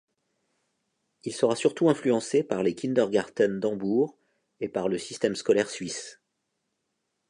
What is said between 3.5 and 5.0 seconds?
d'Hambourg et par le